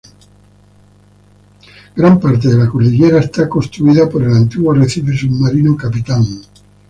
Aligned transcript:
Gran 1.95 2.19
parte 2.19 2.47
de 2.49 2.57
la 2.57 2.65
cordillera 2.67 3.19
está 3.19 3.47
construida 3.47 4.09
por 4.09 4.23
el 4.23 4.33
antiguo 4.33 4.71
arrecife 4.71 5.15
submarino 5.15 5.77
Capitán. 5.77 6.25